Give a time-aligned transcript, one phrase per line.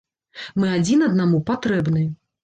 [0.61, 2.01] Мы адзін аднаму патрэбны.